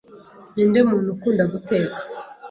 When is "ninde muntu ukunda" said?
0.53-1.43